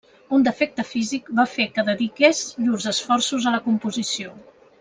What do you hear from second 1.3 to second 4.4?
va fer que dediques llurs esforços a la composició.